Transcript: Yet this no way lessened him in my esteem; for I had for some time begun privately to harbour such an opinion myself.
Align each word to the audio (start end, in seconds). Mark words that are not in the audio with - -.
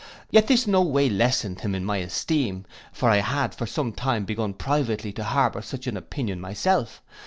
Yet 0.31 0.47
this 0.47 0.65
no 0.65 0.81
way 0.81 1.09
lessened 1.11 1.59
him 1.61 1.75
in 1.75 1.85
my 1.85 1.97
esteem; 1.97 2.65
for 2.91 3.11
I 3.11 3.17
had 3.17 3.53
for 3.53 3.67
some 3.67 3.91
time 3.91 4.25
begun 4.25 4.55
privately 4.55 5.13
to 5.13 5.23
harbour 5.23 5.61
such 5.61 5.85
an 5.85 5.95
opinion 5.95 6.41
myself. 6.41 7.03